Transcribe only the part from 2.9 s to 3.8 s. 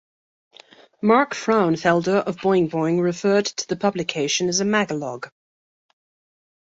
referred to the